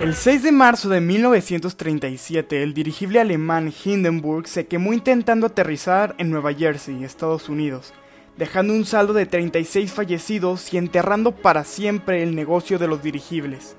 El 0.00 0.14
6 0.14 0.42
de 0.42 0.52
marzo 0.52 0.88
de 0.88 1.00
1937, 1.00 2.62
el 2.62 2.74
dirigible 2.74 3.20
alemán 3.20 3.72
Hindenburg 3.84 4.46
se 4.48 4.66
quemó 4.66 4.92
intentando 4.92 5.46
aterrizar 5.46 6.14
en 6.18 6.30
Nueva 6.30 6.52
Jersey, 6.52 7.04
Estados 7.04 7.48
Unidos, 7.48 7.94
dejando 8.36 8.74
un 8.74 8.84
saldo 8.84 9.12
de 9.12 9.26
36 9.26 9.92
fallecidos 9.92 10.72
y 10.72 10.78
enterrando 10.78 11.32
para 11.32 11.64
siempre 11.64 12.22
el 12.22 12.34
negocio 12.34 12.78
de 12.78 12.86
los 12.86 13.02
dirigibles. 13.02 13.76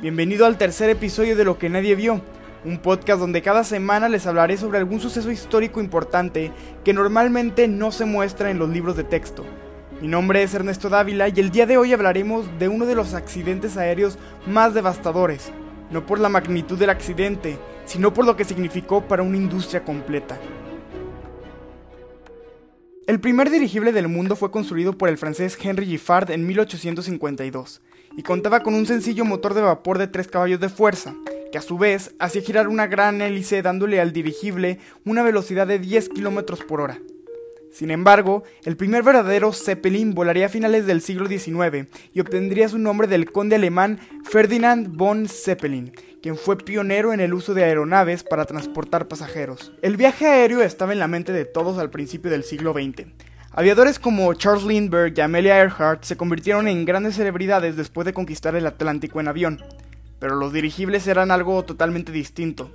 Bienvenido 0.00 0.46
al 0.46 0.58
tercer 0.58 0.90
episodio 0.90 1.34
de 1.34 1.44
Lo 1.44 1.58
que 1.58 1.68
nadie 1.68 1.96
vio, 1.96 2.22
un 2.64 2.78
podcast 2.78 3.20
donde 3.20 3.42
cada 3.42 3.64
semana 3.64 4.08
les 4.08 4.26
hablaré 4.26 4.56
sobre 4.56 4.78
algún 4.78 5.00
suceso 5.00 5.30
histórico 5.30 5.80
importante 5.80 6.52
que 6.84 6.92
normalmente 6.92 7.68
no 7.68 7.92
se 7.92 8.04
muestra 8.04 8.50
en 8.50 8.58
los 8.58 8.68
libros 8.68 8.96
de 8.96 9.04
texto. 9.04 9.44
Mi 10.00 10.08
nombre 10.08 10.42
es 10.42 10.54
Ernesto 10.54 10.88
Dávila 10.88 11.28
y 11.28 11.40
el 11.40 11.50
día 11.50 11.66
de 11.66 11.76
hoy 11.76 11.92
hablaremos 11.92 12.46
de 12.58 12.68
uno 12.68 12.86
de 12.86 12.94
los 12.94 13.14
accidentes 13.14 13.76
aéreos 13.76 14.18
más 14.46 14.74
devastadores, 14.74 15.50
no 15.90 16.06
por 16.06 16.20
la 16.20 16.28
magnitud 16.28 16.78
del 16.78 16.90
accidente, 16.90 17.58
sino 17.84 18.12
por 18.12 18.24
lo 18.24 18.36
que 18.36 18.44
significó 18.44 19.02
para 19.02 19.22
una 19.22 19.36
industria 19.36 19.84
completa. 19.84 20.38
El 23.06 23.20
primer 23.20 23.48
dirigible 23.48 23.92
del 23.92 24.06
mundo 24.06 24.36
fue 24.36 24.50
construido 24.50 24.92
por 24.98 25.08
el 25.08 25.16
francés 25.16 25.56
Henry 25.60 25.86
Giffard 25.86 26.30
en 26.30 26.46
1852 26.46 27.80
y 28.16 28.22
contaba 28.22 28.60
con 28.60 28.74
un 28.74 28.84
sencillo 28.84 29.24
motor 29.24 29.54
de 29.54 29.62
vapor 29.62 29.96
de 29.96 30.08
3 30.08 30.28
caballos 30.28 30.60
de 30.60 30.68
fuerza, 30.68 31.14
que 31.50 31.58
a 31.58 31.62
su 31.62 31.78
vez 31.78 32.14
hacía 32.18 32.42
girar 32.42 32.68
una 32.68 32.86
gran 32.86 33.20
hélice 33.20 33.62
dándole 33.62 34.00
al 34.00 34.12
dirigible 34.12 34.78
una 35.04 35.22
velocidad 35.22 35.66
de 35.66 35.78
10 35.78 36.10
km 36.10 36.64
por 36.66 36.80
hora. 36.80 36.98
Sin 37.72 37.90
embargo, 37.90 38.44
el 38.64 38.76
primer 38.76 39.02
verdadero 39.02 39.52
Zeppelin 39.52 40.14
volaría 40.14 40.46
a 40.46 40.48
finales 40.48 40.86
del 40.86 41.02
siglo 41.02 41.28
XIX 41.28 41.86
y 42.12 42.20
obtendría 42.20 42.68
su 42.68 42.78
nombre 42.78 43.06
del 43.06 43.30
conde 43.30 43.56
alemán 43.56 44.00
Ferdinand 44.24 44.96
von 44.96 45.28
Zeppelin, 45.28 45.92
quien 46.22 46.36
fue 46.36 46.56
pionero 46.58 47.12
en 47.12 47.20
el 47.20 47.34
uso 47.34 47.54
de 47.54 47.64
aeronaves 47.64 48.24
para 48.24 48.46
transportar 48.46 49.06
pasajeros. 49.06 49.72
El 49.82 49.96
viaje 49.96 50.26
aéreo 50.26 50.62
estaba 50.62 50.92
en 50.92 50.98
la 50.98 51.08
mente 51.08 51.32
de 51.32 51.44
todos 51.44 51.78
al 51.78 51.90
principio 51.90 52.30
del 52.30 52.42
siglo 52.42 52.72
XX. 52.72 53.06
Aviadores 53.52 53.98
como 53.98 54.32
Charles 54.34 54.64
Lindbergh 54.64 55.16
y 55.16 55.20
Amelia 55.20 55.58
Earhart 55.58 56.04
se 56.04 56.16
convirtieron 56.16 56.68
en 56.68 56.84
grandes 56.84 57.16
celebridades 57.16 57.76
después 57.76 58.06
de 58.06 58.12
conquistar 58.12 58.56
el 58.56 58.66
Atlántico 58.66 59.20
en 59.20 59.28
avión 59.28 59.62
pero 60.18 60.36
los 60.36 60.52
dirigibles 60.52 61.06
eran 61.06 61.30
algo 61.30 61.64
totalmente 61.64 62.12
distinto. 62.12 62.70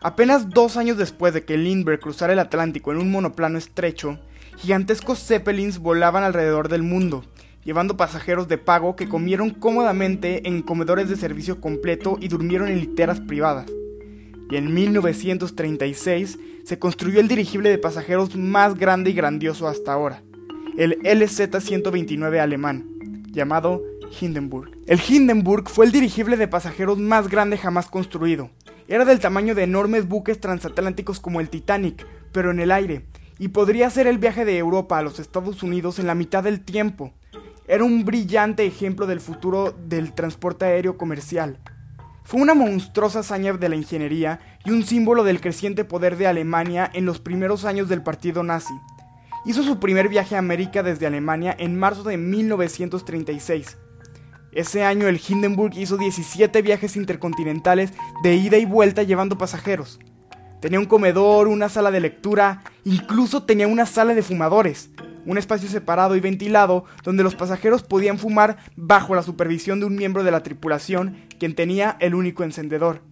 Apenas 0.00 0.48
dos 0.48 0.76
años 0.76 0.96
después 0.96 1.34
de 1.34 1.44
que 1.44 1.58
Lindbergh 1.58 2.00
cruzara 2.00 2.32
el 2.32 2.38
Atlántico 2.38 2.90
en 2.90 2.98
un 2.98 3.10
monoplano 3.10 3.58
estrecho, 3.58 4.18
gigantescos 4.56 5.18
zeppelins 5.18 5.78
volaban 5.78 6.24
alrededor 6.24 6.68
del 6.68 6.82
mundo, 6.82 7.24
llevando 7.64 7.96
pasajeros 7.96 8.48
de 8.48 8.56
pago 8.56 8.96
que 8.96 9.08
comieron 9.08 9.50
cómodamente 9.50 10.48
en 10.48 10.62
comedores 10.62 11.08
de 11.08 11.16
servicio 11.16 11.60
completo 11.60 12.16
y 12.20 12.28
durmieron 12.28 12.68
en 12.68 12.80
literas 12.80 13.20
privadas. 13.20 13.66
Y 14.50 14.56
en 14.56 14.72
1936 14.72 16.38
se 16.64 16.78
construyó 16.78 17.20
el 17.20 17.28
dirigible 17.28 17.68
de 17.68 17.78
pasajeros 17.78 18.36
más 18.36 18.74
grande 18.76 19.10
y 19.10 19.14
grandioso 19.14 19.68
hasta 19.68 19.92
ahora, 19.92 20.22
el 20.76 20.98
LZ-129 21.02 22.38
alemán, 22.38 22.86
llamado 23.30 23.82
Hindenburg. 24.18 24.70
El 24.86 25.00
Hindenburg 25.06 25.68
fue 25.68 25.86
el 25.86 25.92
dirigible 25.92 26.36
de 26.36 26.48
pasajeros 26.48 26.98
más 26.98 27.28
grande 27.28 27.58
jamás 27.58 27.88
construido. 27.88 28.50
Era 28.88 29.04
del 29.04 29.20
tamaño 29.20 29.54
de 29.54 29.62
enormes 29.62 30.08
buques 30.08 30.40
transatlánticos 30.40 31.20
como 31.20 31.40
el 31.40 31.48
Titanic, 31.48 32.06
pero 32.32 32.50
en 32.50 32.60
el 32.60 32.72
aire, 32.72 33.06
y 33.38 33.48
podría 33.48 33.86
hacer 33.86 34.06
el 34.06 34.18
viaje 34.18 34.44
de 34.44 34.58
Europa 34.58 34.98
a 34.98 35.02
los 35.02 35.18
Estados 35.20 35.62
Unidos 35.62 35.98
en 35.98 36.06
la 36.06 36.14
mitad 36.14 36.42
del 36.42 36.60
tiempo. 36.60 37.12
Era 37.68 37.84
un 37.84 38.04
brillante 38.04 38.66
ejemplo 38.66 39.06
del 39.06 39.20
futuro 39.20 39.72
del 39.86 40.12
transporte 40.12 40.64
aéreo 40.64 40.98
comercial. 40.98 41.58
Fue 42.24 42.40
una 42.40 42.54
monstruosa 42.54 43.20
hazaña 43.20 43.52
de 43.52 43.68
la 43.68 43.76
ingeniería 43.76 44.40
y 44.64 44.70
un 44.70 44.84
símbolo 44.84 45.24
del 45.24 45.40
creciente 45.40 45.84
poder 45.84 46.16
de 46.16 46.26
Alemania 46.26 46.90
en 46.92 47.06
los 47.06 47.20
primeros 47.20 47.64
años 47.64 47.88
del 47.88 48.02
partido 48.02 48.42
nazi. 48.42 48.74
Hizo 49.46 49.62
su 49.62 49.78
primer 49.78 50.08
viaje 50.08 50.36
a 50.36 50.40
América 50.40 50.82
desde 50.82 51.06
Alemania 51.06 51.54
en 51.58 51.78
marzo 51.78 52.02
de 52.02 52.16
1936 52.16 53.78
ese 54.52 54.84
año 54.84 55.06
el 55.06 55.20
Hindenburg 55.26 55.76
hizo 55.76 55.96
17 55.96 56.62
viajes 56.62 56.96
intercontinentales 56.96 57.92
de 58.22 58.34
ida 58.34 58.58
y 58.58 58.64
vuelta 58.64 59.02
llevando 59.02 59.38
pasajeros. 59.38 60.00
Tenía 60.60 60.80
un 60.80 60.86
comedor, 60.86 61.48
una 61.48 61.68
sala 61.68 61.90
de 61.90 62.00
lectura, 62.00 62.62
incluso 62.84 63.44
tenía 63.44 63.66
una 63.66 63.86
sala 63.86 64.14
de 64.14 64.22
fumadores, 64.22 64.90
un 65.24 65.38
espacio 65.38 65.68
separado 65.68 66.16
y 66.16 66.20
ventilado 66.20 66.84
donde 67.02 67.22
los 67.22 67.34
pasajeros 67.34 67.82
podían 67.82 68.18
fumar 68.18 68.58
bajo 68.76 69.14
la 69.14 69.22
supervisión 69.22 69.80
de 69.80 69.86
un 69.86 69.94
miembro 69.94 70.24
de 70.24 70.30
la 70.30 70.42
tripulación 70.42 71.16
quien 71.38 71.54
tenía 71.54 71.96
el 72.00 72.14
único 72.14 72.42
encendedor. 72.42 73.02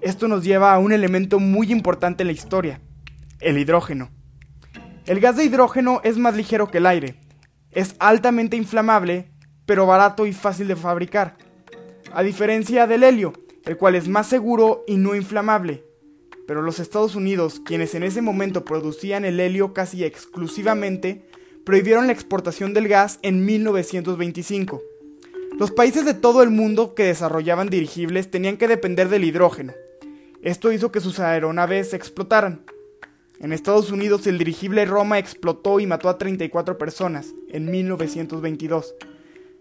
Esto 0.00 0.28
nos 0.28 0.44
lleva 0.44 0.72
a 0.72 0.78
un 0.78 0.92
elemento 0.92 1.40
muy 1.40 1.72
importante 1.72 2.22
en 2.22 2.28
la 2.28 2.32
historia, 2.32 2.80
el 3.40 3.58
hidrógeno. 3.58 4.10
El 5.06 5.20
gas 5.20 5.36
de 5.36 5.44
hidrógeno 5.44 6.00
es 6.04 6.18
más 6.18 6.36
ligero 6.36 6.70
que 6.70 6.78
el 6.78 6.86
aire, 6.86 7.16
es 7.72 7.96
altamente 7.98 8.56
inflamable 8.56 9.30
pero 9.68 9.84
barato 9.84 10.24
y 10.24 10.32
fácil 10.32 10.66
de 10.66 10.76
fabricar, 10.76 11.36
a 12.14 12.22
diferencia 12.22 12.86
del 12.86 13.04
helio, 13.04 13.34
el 13.66 13.76
cual 13.76 13.96
es 13.96 14.08
más 14.08 14.26
seguro 14.26 14.82
y 14.86 14.96
no 14.96 15.14
inflamable. 15.14 15.84
Pero 16.46 16.62
los 16.62 16.80
Estados 16.80 17.14
Unidos, 17.14 17.60
quienes 17.62 17.94
en 17.94 18.02
ese 18.02 18.22
momento 18.22 18.64
producían 18.64 19.26
el 19.26 19.38
helio 19.38 19.74
casi 19.74 20.04
exclusivamente, 20.04 21.28
prohibieron 21.66 22.06
la 22.06 22.14
exportación 22.14 22.72
del 22.72 22.88
gas 22.88 23.18
en 23.20 23.44
1925. 23.44 24.80
Los 25.58 25.70
países 25.70 26.06
de 26.06 26.14
todo 26.14 26.42
el 26.42 26.48
mundo 26.48 26.94
que 26.94 27.04
desarrollaban 27.04 27.68
dirigibles 27.68 28.30
tenían 28.30 28.56
que 28.56 28.68
depender 28.68 29.10
del 29.10 29.24
hidrógeno. 29.24 29.74
Esto 30.40 30.72
hizo 30.72 30.90
que 30.90 31.02
sus 31.02 31.20
aeronaves 31.20 31.92
explotaran. 31.92 32.62
En 33.38 33.52
Estados 33.52 33.92
Unidos 33.92 34.26
el 34.26 34.38
dirigible 34.38 34.86
Roma 34.86 35.18
explotó 35.18 35.78
y 35.78 35.86
mató 35.86 36.08
a 36.08 36.16
34 36.16 36.78
personas 36.78 37.34
en 37.50 37.70
1922. 37.70 38.94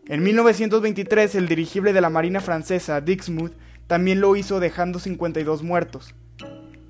En 0.09 0.23
1923 0.23 1.35
el 1.35 1.49
dirigible 1.49 1.91
de 1.91 1.99
la 1.99 2.09
Marina 2.09 2.39
francesa 2.39 3.01
Dixmude 3.01 3.57
también 3.87 4.21
lo 4.21 4.37
hizo 4.37 4.61
dejando 4.61 4.99
52 4.99 5.63
muertos. 5.63 6.15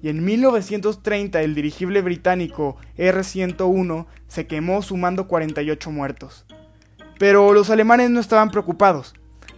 Y 0.03 0.09
en 0.09 0.23
1930 0.23 1.41
el 1.41 1.55
dirigible 1.55 2.03
británico 2.03 2.77
R-101 2.95 4.05
se 4.27 4.45
quemó 4.45 4.83
sumando 4.83 5.27
48 5.27 5.89
muertos. 5.89 6.45
Pero 7.17 7.53
los 7.53 7.71
alemanes 7.71 8.11
no 8.11 8.19
estaban 8.19 8.51
preocupados. 8.51 9.15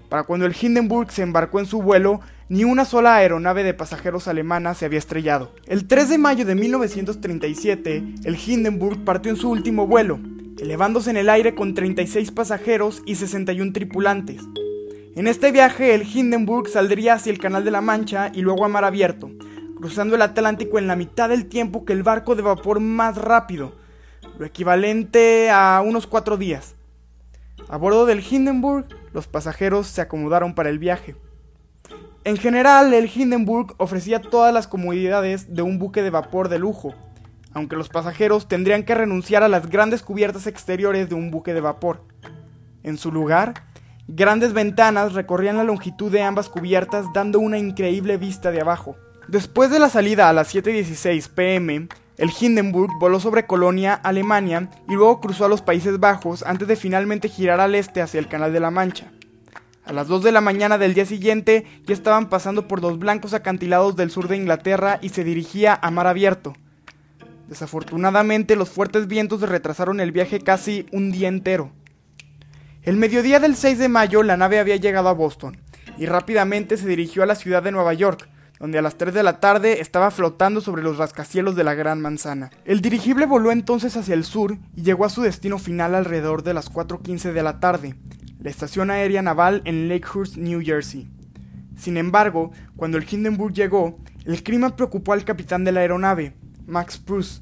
Para 0.07 0.23
cuando 0.23 0.45
el 0.45 0.55
Hindenburg 0.59 1.11
se 1.11 1.23
embarcó 1.23 1.59
en 1.59 1.65
su 1.65 1.81
vuelo, 1.81 2.21
ni 2.47 2.63
una 2.63 2.85
sola 2.85 3.15
aeronave 3.17 3.63
de 3.63 3.73
pasajeros 3.73 4.29
alemana 4.29 4.73
se 4.73 4.85
había 4.85 4.99
estrellado. 4.99 5.53
El 5.67 5.85
3 5.85 6.07
de 6.07 6.17
mayo 6.17 6.45
de 6.45 6.55
1937, 6.55 8.03
el 8.23 8.37
Hindenburg 8.37 9.03
partió 9.03 9.29
en 9.29 9.37
su 9.37 9.49
último 9.49 9.85
vuelo, 9.85 10.17
elevándose 10.61 11.09
en 11.09 11.17
el 11.17 11.29
aire 11.29 11.55
con 11.55 11.73
36 11.73 12.31
pasajeros 12.31 13.01
y 13.05 13.15
61 13.15 13.73
tripulantes. 13.73 14.41
En 15.15 15.27
este 15.27 15.51
viaje 15.51 15.95
el 15.95 16.03
Hindenburg 16.03 16.69
saldría 16.69 17.15
hacia 17.15 17.31
el 17.31 17.39
Canal 17.39 17.65
de 17.65 17.71
la 17.71 17.81
Mancha 17.81 18.31
y 18.33 18.41
luego 18.41 18.65
a 18.65 18.69
mar 18.69 18.85
abierto, 18.85 19.29
cruzando 19.77 20.15
el 20.15 20.21
Atlántico 20.21 20.77
en 20.77 20.87
la 20.87 20.95
mitad 20.95 21.29
del 21.29 21.47
tiempo 21.47 21.85
que 21.85 21.93
el 21.93 22.03
barco 22.03 22.35
de 22.35 22.41
vapor 22.41 22.79
más 22.79 23.17
rápido, 23.17 23.73
lo 24.37 24.45
equivalente 24.45 25.49
a 25.49 25.81
unos 25.85 26.07
cuatro 26.07 26.37
días. 26.37 26.75
A 27.67 27.77
bordo 27.77 28.05
del 28.05 28.23
Hindenburg, 28.27 28.87
los 29.13 29.27
pasajeros 29.27 29.87
se 29.87 30.01
acomodaron 30.01 30.55
para 30.55 30.69
el 30.69 30.79
viaje. 30.79 31.15
En 32.23 32.37
general, 32.37 32.93
el 32.93 33.09
Hindenburg 33.13 33.75
ofrecía 33.77 34.21
todas 34.21 34.53
las 34.53 34.67
comodidades 34.67 35.53
de 35.53 35.61
un 35.61 35.79
buque 35.79 36.01
de 36.01 36.09
vapor 36.09 36.49
de 36.49 36.59
lujo, 36.59 36.93
aunque 37.53 37.75
los 37.75 37.89
pasajeros 37.89 38.47
tendrían 38.47 38.83
que 38.83 38.95
renunciar 38.95 39.43
a 39.43 39.49
las 39.49 39.69
grandes 39.69 40.03
cubiertas 40.03 40.47
exteriores 40.47 41.09
de 41.09 41.15
un 41.15 41.31
buque 41.31 41.53
de 41.53 41.61
vapor. 41.61 42.03
En 42.83 42.97
su 42.97 43.11
lugar, 43.11 43.53
grandes 44.07 44.53
ventanas 44.53 45.13
recorrían 45.13 45.57
la 45.57 45.63
longitud 45.63 46.11
de 46.11 46.21
ambas 46.21 46.49
cubiertas 46.49 47.05
dando 47.13 47.39
una 47.39 47.57
increíble 47.57 48.17
vista 48.17 48.51
de 48.51 48.61
abajo. 48.61 48.95
Después 49.27 49.69
de 49.69 49.79
la 49.79 49.89
salida 49.89 50.29
a 50.29 50.33
las 50.33 50.53
7.16 50.53 51.29
pm, 51.29 51.87
el 52.17 52.31
Hindenburg 52.37 52.91
voló 52.99 53.19
sobre 53.19 53.45
Colonia, 53.45 53.93
Alemania, 53.93 54.69
y 54.89 54.93
luego 54.93 55.21
cruzó 55.21 55.45
a 55.45 55.49
los 55.49 55.61
Países 55.61 55.99
Bajos 55.99 56.43
antes 56.43 56.67
de 56.67 56.75
finalmente 56.75 57.29
girar 57.29 57.59
al 57.59 57.75
este 57.75 58.01
hacia 58.01 58.19
el 58.19 58.27
Canal 58.27 58.51
de 58.51 58.59
la 58.59 58.71
Mancha. 58.71 59.11
A 59.85 59.93
las 59.93 60.07
2 60.07 60.23
de 60.23 60.31
la 60.31 60.41
mañana 60.41 60.77
del 60.77 60.93
día 60.93 61.05
siguiente 61.05 61.65
ya 61.85 61.93
estaban 61.93 62.29
pasando 62.29 62.67
por 62.67 62.81
los 62.81 62.99
blancos 62.99 63.33
acantilados 63.33 63.95
del 63.95 64.11
sur 64.11 64.27
de 64.27 64.37
Inglaterra 64.37 64.99
y 65.01 65.09
se 65.09 65.23
dirigía 65.23 65.79
a 65.81 65.91
mar 65.91 66.07
abierto, 66.07 66.53
Desafortunadamente, 67.49 68.55
los 68.55 68.69
fuertes 68.69 69.07
vientos 69.07 69.41
retrasaron 69.41 69.99
el 69.99 70.11
viaje 70.11 70.39
casi 70.39 70.85
un 70.91 71.11
día 71.11 71.27
entero. 71.27 71.71
El 72.83 72.95
mediodía 72.95 73.39
del 73.39 73.55
6 73.55 73.79
de 73.79 73.89
mayo, 73.89 74.21
la 74.21 74.37
nave 74.37 74.59
había 74.59 74.75
llegado 74.75 75.09
a 75.09 75.13
Boston 75.13 75.57
y 75.97 76.05
rápidamente 76.05 76.77
se 76.77 76.87
dirigió 76.87 77.23
a 77.23 77.25
la 77.25 77.33
ciudad 77.33 77.63
de 77.63 77.71
Nueva 77.71 77.95
York, 77.95 78.29
donde 78.59 78.77
a 78.77 78.83
las 78.83 78.99
3 78.99 79.15
de 79.15 79.23
la 79.23 79.39
tarde 79.39 79.81
estaba 79.81 80.11
flotando 80.11 80.61
sobre 80.61 80.83
los 80.83 80.99
rascacielos 80.99 81.55
de 81.55 81.63
la 81.63 81.73
Gran 81.73 82.01
Manzana. 82.01 82.51
El 82.65 82.81
dirigible 82.81 83.25
voló 83.25 83.51
entonces 83.51 83.97
hacia 83.97 84.13
el 84.13 84.25
sur 84.25 84.59
y 84.75 84.83
llegó 84.83 85.05
a 85.05 85.09
su 85.09 85.23
destino 85.23 85.57
final 85.57 85.95
alrededor 85.95 86.43
de 86.43 86.53
las 86.53 86.71
4.15 86.71 87.33
de 87.33 87.43
la 87.43 87.59
tarde, 87.59 87.95
la 88.39 88.51
estación 88.51 88.91
aérea 88.91 89.23
naval 89.23 89.63
en 89.65 89.89
Lakehurst, 89.89 90.37
New 90.37 90.61
Jersey. 90.63 91.09
Sin 91.75 91.97
embargo, 91.97 92.51
cuando 92.75 92.99
el 92.99 93.07
Hindenburg 93.09 93.53
llegó, 93.55 93.97
el 94.25 94.43
crimen 94.43 94.73
preocupó 94.73 95.13
al 95.13 95.25
capitán 95.25 95.63
de 95.63 95.71
la 95.71 95.79
aeronave, 95.79 96.35
Max 96.69 97.01
Bruce, 97.05 97.41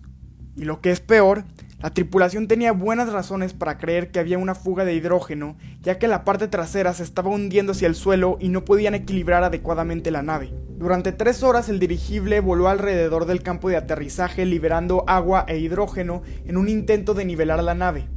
y 0.56 0.66
lo 0.66 0.82
que 0.82 0.92
es 0.92 1.00
peor, 1.00 1.44
la 1.80 1.94
tripulación 1.94 2.48
tenía 2.48 2.72
buenas 2.72 3.12
razones 3.12 3.54
para 3.54 3.78
creer 3.78 4.10
que 4.10 4.20
había 4.20 4.40
una 4.40 4.56
fuga 4.56 4.84
de 4.84 4.96
hidrógeno, 4.96 5.58
ya 5.84 6.00
que 6.00 6.08
la 6.08 6.24
parte 6.24 6.48
trasera 6.48 6.92
se 6.96 7.04
estaba 7.04 7.30
hundiendo 7.30 7.74
hacia 7.74 7.88
el 7.88 7.94
suelo 7.94 8.38
y 8.40 8.50
no 8.50 8.66
podían 8.66 8.96
equilibrar 8.96 9.44
adecuadamente 9.44 10.10
la 10.10 10.24
nave. 10.24 10.52
Durante 10.70 11.12
tres 11.12 11.44
horas 11.44 11.70
el 11.70 11.78
dirigible 11.78 12.40
voló 12.40 12.68
alrededor 12.68 13.26
del 13.26 13.44
campo 13.44 13.70
de 13.70 13.78
aterrizaje 13.78 14.48
liberando 14.48 15.04
agua 15.08 15.46
e 15.48 15.60
hidrógeno 15.60 16.24
en 16.46 16.58
un 16.58 16.68
intento 16.68 17.14
de 17.14 17.26
nivelar 17.26 17.64
la 17.64 17.76
nave. 17.76 18.08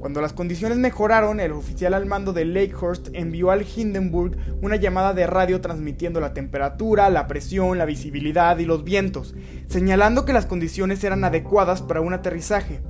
Cuando 0.00 0.22
las 0.22 0.32
condiciones 0.32 0.78
mejoraron, 0.78 1.38
el 1.38 1.52
oficial 1.52 1.92
al 1.92 2.06
mando 2.06 2.32
de 2.32 2.46
Lakehurst 2.46 3.10
envió 3.12 3.50
al 3.50 3.62
Hindenburg 3.62 4.36
una 4.62 4.76
llamada 4.76 5.12
de 5.12 5.26
radio 5.26 5.60
transmitiendo 5.60 6.18
la 6.18 6.32
temperatura, 6.32 7.10
la 7.10 7.26
presión, 7.26 7.76
la 7.76 7.84
visibilidad 7.84 8.58
y 8.58 8.64
los 8.64 8.84
vientos, 8.84 9.34
señalando 9.66 10.24
que 10.24 10.32
las 10.32 10.46
condiciones 10.46 11.04
eran 11.04 11.24
adecuadas 11.24 11.82
para 11.82 12.00
un 12.00 12.14
aterrizaje. 12.14 12.80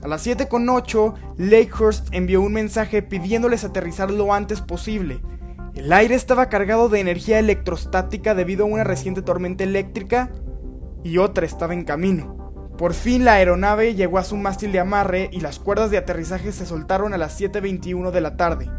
A 0.00 0.06
las 0.06 0.24
7.8, 0.24 1.14
Lakehurst 1.38 2.14
envió 2.14 2.40
un 2.40 2.52
mensaje 2.52 3.02
pidiéndoles 3.02 3.64
aterrizar 3.64 4.12
lo 4.12 4.32
antes 4.32 4.60
posible. 4.60 5.20
El 5.74 5.92
aire 5.92 6.14
estaba 6.14 6.48
cargado 6.48 6.88
de 6.88 7.00
energía 7.00 7.40
electrostática 7.40 8.36
debido 8.36 8.64
a 8.64 8.68
una 8.68 8.84
reciente 8.84 9.22
tormenta 9.22 9.64
eléctrica 9.64 10.30
y 11.02 11.18
otra 11.18 11.44
estaba 11.44 11.74
en 11.74 11.84
camino. 11.84 12.37
Por 12.78 12.94
fin 12.94 13.24
la 13.24 13.32
aeronave 13.32 13.96
llegó 13.96 14.18
a 14.18 14.24
su 14.24 14.36
mástil 14.36 14.70
de 14.70 14.78
amarre 14.78 15.30
y 15.32 15.40
las 15.40 15.58
cuerdas 15.58 15.90
de 15.90 15.98
aterrizaje 15.98 16.52
se 16.52 16.64
soltaron 16.64 17.12
a 17.12 17.18
las 17.18 17.38
7.21 17.40 18.12
de 18.12 18.20
la 18.20 18.36
tarde, 18.36 18.70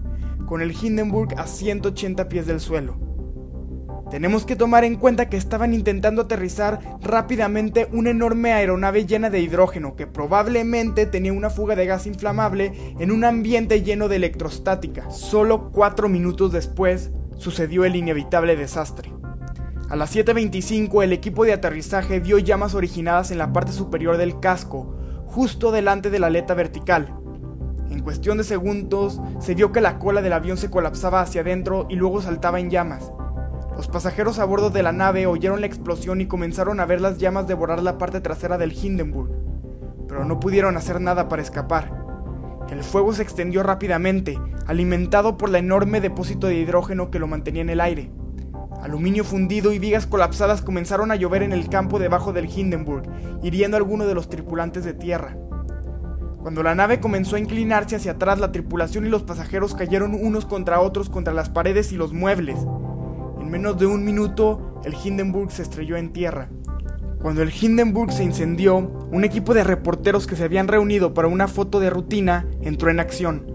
con 0.46 0.62
el 0.62 0.72
Hindenburg 0.72 1.38
a 1.38 1.46
180 1.46 2.30
pies 2.30 2.48
del 2.48 2.62
suelo. 2.62 2.98
Tenemos 4.10 4.46
que 4.46 4.56
tomar 4.56 4.86
en 4.86 4.96
cuenta 4.96 5.28
que 5.28 5.36
estaban 5.36 5.74
intentando 5.74 6.22
aterrizar 6.22 6.80
rápidamente 7.02 7.90
una 7.92 8.12
enorme 8.12 8.54
aeronave 8.54 9.06
llena 9.06 9.30
de 9.30 9.42
hidrógeno 9.42 9.98
que 9.98 10.08
probablemente 10.08 11.06
tenía 11.06 11.34
una 11.34 11.50
fuga 11.50 11.76
de 11.76 11.86
gas 11.86 12.08
inflamable 12.08 12.96
en 13.00 13.12
un 13.12 13.26
ambiente 13.26 13.84
lleno 13.84 14.08
de 14.08 14.16
electrostática. 14.16 15.12
Solo 15.12 15.72
cuatro 15.74 16.08
minutos 16.08 16.54
después 16.54 17.12
sucedió 17.36 17.84
el 17.84 17.98
inevitable 17.98 18.56
desastre. 18.56 19.19
A 19.90 19.96
las 19.96 20.16
7.25 20.16 21.04
el 21.04 21.14
equipo 21.14 21.46
de 21.46 21.54
aterrizaje 21.54 22.20
vio 22.20 22.38
llamas 22.38 22.76
originadas 22.76 23.32
en 23.32 23.40
la 23.40 23.52
parte 23.52 23.72
superior 23.72 24.18
del 24.18 24.40
casco, 24.40 24.96
justo 25.26 25.72
delante 25.72 26.12
de 26.12 26.20
la 26.20 26.28
aleta 26.28 26.54
vertical. 26.54 27.16
En 27.90 28.02
cuestión 28.02 28.38
de 28.38 28.44
segundos 28.44 29.20
se 29.40 29.56
vio 29.56 29.72
que 29.72 29.82
la 29.82 29.98
cola 29.98 30.22
del 30.22 30.34
avión 30.34 30.58
se 30.58 30.70
colapsaba 30.70 31.22
hacia 31.22 31.42
adentro 31.42 31.88
y 31.90 31.96
luego 31.96 32.22
saltaba 32.22 32.60
en 32.60 32.70
llamas. 32.70 33.12
Los 33.76 33.88
pasajeros 33.88 34.38
a 34.38 34.46
bordo 34.46 34.70
de 34.70 34.84
la 34.84 34.92
nave 34.92 35.26
oyeron 35.26 35.60
la 35.60 35.66
explosión 35.66 36.22
y 36.22 36.28
comenzaron 36.28 36.80
a 36.80 36.86
ver 36.86 37.02
las 37.02 37.18
llamas 37.18 37.48
devorar 37.48 37.82
la 37.82 37.98
parte 37.98 38.22
trasera 38.22 38.60
del 38.60 38.74
Hindenburg, 38.74 39.32
pero 40.08 40.24
no 40.24 40.40
pudieron 40.40 40.78
hacer 40.78 41.02
nada 41.02 41.28
para 41.28 41.42
escapar. 41.42 42.06
El 42.70 42.84
fuego 42.84 43.12
se 43.12 43.24
extendió 43.24 43.64
rápidamente, 43.64 44.38
alimentado 44.68 45.36
por 45.36 45.50
el 45.50 45.56
enorme 45.56 46.00
depósito 46.00 46.46
de 46.46 46.60
hidrógeno 46.60 47.10
que 47.10 47.18
lo 47.18 47.26
mantenía 47.26 47.64
en 47.64 47.72
el 47.72 47.82
aire. 47.82 48.12
Aluminio 48.82 49.24
fundido 49.24 49.74
y 49.74 49.80
vigas 49.80 50.08
colapsadas 50.08 50.62
comenzaron 50.62 51.12
a 51.12 51.16
llover 51.16 51.44
en 51.44 51.52
el 51.52 51.68
campo 51.68 52.00
debajo 52.00 52.32
del 52.32 52.50
Hindenburg, 52.50 53.04
hiriendo 53.44 53.76
a 53.76 53.80
alguno 53.80 54.06
de 54.06 54.16
los 54.16 54.30
tripulantes 54.30 54.86
de 54.86 54.94
tierra. 54.94 55.36
Cuando 56.42 56.64
la 56.64 56.74
nave 56.74 57.02
comenzó 57.02 57.36
a 57.36 57.40
inclinarse 57.40 57.98
hacia 57.98 58.14
atrás, 58.14 58.40
la 58.40 58.54
tripulación 58.54 59.06
y 59.06 59.10
los 59.10 59.24
pasajeros 59.24 59.76
cayeron 59.76 60.14
unos 60.14 60.46
contra 60.46 60.80
otros 60.80 61.10
contra 61.10 61.34
las 61.34 61.50
paredes 61.50 61.92
y 61.92 61.98
los 61.98 62.14
muebles. 62.14 62.58
En 63.40 63.50
menos 63.50 63.78
de 63.78 63.86
un 63.86 64.06
minuto, 64.06 64.82
el 64.86 64.94
Hindenburg 64.94 65.52
se 65.52 65.64
estrelló 65.64 65.98
en 65.98 66.14
tierra. 66.14 66.50
Cuando 67.22 67.42
el 67.42 67.52
Hindenburg 67.52 68.14
se 68.14 68.24
incendió, 68.24 68.78
un 68.78 69.26
equipo 69.26 69.54
de 69.54 69.66
reporteros 69.66 70.26
que 70.26 70.38
se 70.38 70.46
habían 70.46 70.70
reunido 70.70 71.14
para 71.14 71.28
una 71.28 71.50
foto 71.50 71.82
de 71.82 71.90
rutina 71.90 72.48
entró 72.62 72.90
en 72.90 73.02
acción. 73.02 73.46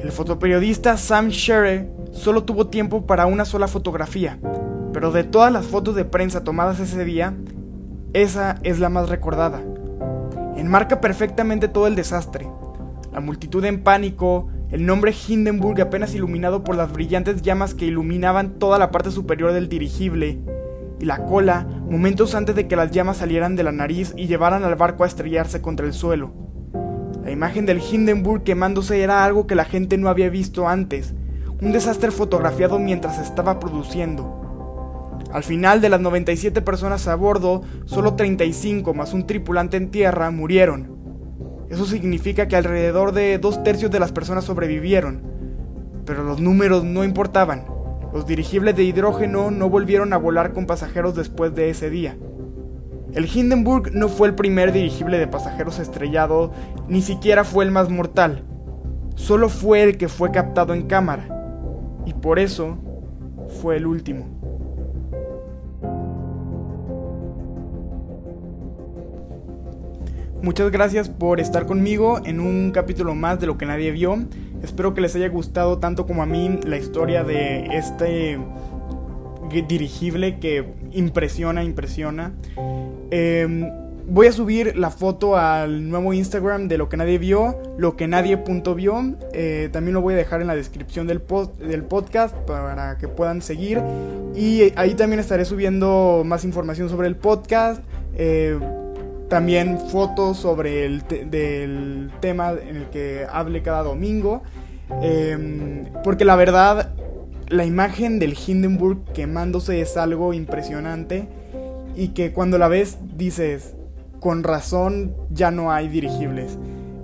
El 0.00 0.12
fotoperiodista 0.12 0.96
Sam 0.96 1.30
Sherry 1.30 1.88
solo 2.18 2.44
tuvo 2.44 2.66
tiempo 2.66 3.06
para 3.06 3.26
una 3.26 3.44
sola 3.44 3.68
fotografía, 3.68 4.38
pero 4.92 5.12
de 5.12 5.24
todas 5.24 5.52
las 5.52 5.66
fotos 5.66 5.94
de 5.94 6.04
prensa 6.04 6.44
tomadas 6.44 6.80
ese 6.80 7.04
día, 7.04 7.34
esa 8.12 8.56
es 8.62 8.78
la 8.80 8.88
más 8.88 9.08
recordada. 9.08 9.62
Enmarca 10.56 11.00
perfectamente 11.00 11.68
todo 11.68 11.86
el 11.86 11.94
desastre. 11.94 12.48
La 13.12 13.20
multitud 13.20 13.64
en 13.64 13.82
pánico, 13.82 14.48
el 14.70 14.84
nombre 14.84 15.14
Hindenburg 15.26 15.80
apenas 15.80 16.14
iluminado 16.14 16.64
por 16.64 16.76
las 16.76 16.92
brillantes 16.92 17.42
llamas 17.42 17.74
que 17.74 17.86
iluminaban 17.86 18.58
toda 18.58 18.78
la 18.78 18.90
parte 18.90 19.10
superior 19.10 19.52
del 19.52 19.68
dirigible, 19.68 20.40
y 21.00 21.04
la 21.04 21.24
cola 21.26 21.66
momentos 21.88 22.34
antes 22.34 22.56
de 22.56 22.66
que 22.66 22.76
las 22.76 22.90
llamas 22.90 23.18
salieran 23.18 23.56
de 23.56 23.62
la 23.62 23.72
nariz 23.72 24.12
y 24.16 24.26
llevaran 24.26 24.64
al 24.64 24.74
barco 24.74 25.04
a 25.04 25.06
estrellarse 25.06 25.62
contra 25.62 25.86
el 25.86 25.92
suelo. 25.92 26.32
La 27.24 27.30
imagen 27.30 27.66
del 27.66 27.80
Hindenburg 27.80 28.42
quemándose 28.42 29.02
era 29.02 29.24
algo 29.24 29.46
que 29.46 29.54
la 29.54 29.64
gente 29.64 29.96
no 29.96 30.08
había 30.08 30.28
visto 30.28 30.66
antes, 30.66 31.14
un 31.60 31.72
desastre 31.72 32.12
fotografiado 32.12 32.78
mientras 32.78 33.18
estaba 33.18 33.58
produciendo. 33.58 35.18
Al 35.32 35.42
final 35.42 35.80
de 35.80 35.88
las 35.88 36.00
97 36.00 36.62
personas 36.62 37.08
a 37.08 37.16
bordo, 37.16 37.62
solo 37.84 38.14
35 38.14 38.94
más 38.94 39.12
un 39.12 39.26
tripulante 39.26 39.76
en 39.76 39.90
tierra 39.90 40.30
murieron. 40.30 40.96
Eso 41.68 41.84
significa 41.84 42.48
que 42.48 42.56
alrededor 42.56 43.12
de 43.12 43.38
dos 43.38 43.62
tercios 43.64 43.90
de 43.90 43.98
las 43.98 44.12
personas 44.12 44.44
sobrevivieron, 44.44 45.22
pero 46.06 46.22
los 46.22 46.40
números 46.40 46.84
no 46.84 47.04
importaban. 47.04 47.66
Los 48.14 48.26
dirigibles 48.26 48.74
de 48.76 48.84
hidrógeno 48.84 49.50
no 49.50 49.68
volvieron 49.68 50.12
a 50.12 50.16
volar 50.16 50.52
con 50.52 50.64
pasajeros 50.64 51.14
después 51.14 51.54
de 51.54 51.70
ese 51.70 51.90
día. 51.90 52.16
El 53.12 53.26
Hindenburg 53.26 53.92
no 53.94 54.08
fue 54.08 54.28
el 54.28 54.34
primer 54.34 54.72
dirigible 54.72 55.18
de 55.18 55.26
pasajeros 55.26 55.78
estrellado, 55.78 56.52
ni 56.88 57.02
siquiera 57.02 57.44
fue 57.44 57.64
el 57.64 57.70
más 57.70 57.90
mortal. 57.90 58.44
Solo 59.16 59.48
fue 59.48 59.82
el 59.82 59.98
que 59.98 60.08
fue 60.08 60.30
captado 60.30 60.72
en 60.72 60.86
cámara 60.86 61.37
y 62.08 62.14
por 62.14 62.38
eso 62.38 62.78
fue 63.60 63.76
el 63.76 63.86
último. 63.86 64.24
Muchas 70.40 70.70
gracias 70.70 71.10
por 71.10 71.38
estar 71.38 71.66
conmigo 71.66 72.20
en 72.24 72.40
un 72.40 72.70
capítulo 72.70 73.14
más 73.14 73.40
de 73.40 73.46
lo 73.46 73.58
que 73.58 73.66
nadie 73.66 73.90
vio. 73.90 74.24
Espero 74.62 74.94
que 74.94 75.02
les 75.02 75.14
haya 75.16 75.28
gustado 75.28 75.78
tanto 75.78 76.06
como 76.06 76.22
a 76.22 76.26
mí 76.26 76.58
la 76.64 76.78
historia 76.78 77.24
de 77.24 77.66
este 77.76 78.38
dirigible 79.68 80.38
que 80.38 80.64
impresiona, 80.92 81.62
impresiona. 81.62 82.32
Eh, 83.10 83.70
Voy 84.10 84.26
a 84.26 84.32
subir 84.32 84.74
la 84.74 84.88
foto 84.88 85.36
al 85.36 85.90
nuevo 85.90 86.14
Instagram 86.14 86.66
de 86.66 86.78
lo 86.78 86.88
que 86.88 86.96
nadie 86.96 87.18
vio, 87.18 87.58
lo 87.76 87.94
que 87.94 88.08
nadie 88.08 88.38
punto 88.38 88.74
vio. 88.74 89.14
Eh, 89.34 89.68
también 89.70 89.92
lo 89.92 90.00
voy 90.00 90.14
a 90.14 90.16
dejar 90.16 90.40
en 90.40 90.46
la 90.46 90.54
descripción 90.54 91.06
del, 91.06 91.20
del 91.58 91.84
podcast 91.84 92.34
para 92.34 92.96
que 92.96 93.06
puedan 93.06 93.42
seguir. 93.42 93.82
Y 94.34 94.72
ahí 94.76 94.94
también 94.94 95.20
estaré 95.20 95.44
subiendo 95.44 96.22
más 96.24 96.46
información 96.46 96.88
sobre 96.88 97.06
el 97.06 97.16
podcast. 97.16 97.82
Eh, 98.14 98.58
también 99.28 99.78
fotos 99.78 100.38
sobre 100.38 100.86
el 100.86 101.02
del 101.06 102.10
tema 102.20 102.52
en 102.52 102.76
el 102.76 102.86
que 102.86 103.26
hable 103.30 103.60
cada 103.60 103.82
domingo. 103.82 104.42
Em, 105.02 105.84
porque 106.02 106.24
la 106.24 106.34
verdad, 106.34 106.94
la 107.48 107.66
imagen 107.66 108.18
del 108.18 108.34
Hindenburg 108.34 109.04
quemándose 109.12 109.82
es 109.82 109.98
algo 109.98 110.32
impresionante. 110.32 111.28
Y 111.94 112.08
que 112.08 112.32
cuando 112.32 112.56
la 112.56 112.68
ves 112.68 112.96
dices, 113.18 113.74
con 114.20 114.42
razón 114.42 115.14
ya 115.30 115.50
no 115.50 115.70
hay 115.72 115.88
dirigibles. 115.88 116.58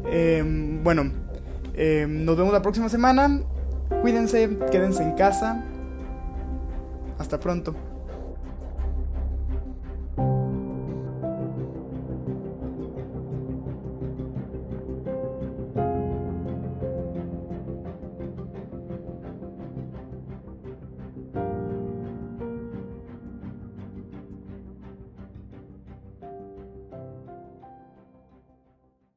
Em, 0.07 0.83
bueno, 0.83 1.11
em, 1.75 2.25
nos 2.25 2.37
vemos 2.37 2.53
la 2.53 2.63
próxima 2.63 2.89
semana. 2.89 3.41
Cuídense, 4.03 4.57
quédense 4.71 5.03
en 5.03 5.13
casa. 5.13 5.65
Hasta 7.19 7.39
pronto. 7.39 7.75